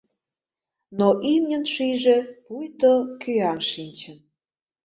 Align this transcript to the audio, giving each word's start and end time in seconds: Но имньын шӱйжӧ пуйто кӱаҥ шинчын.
Но 0.97 1.07
имньын 1.33 1.63
шӱйжӧ 1.73 2.17
пуйто 2.43 2.93
кӱаҥ 3.21 3.59
шинчын. 3.71 4.17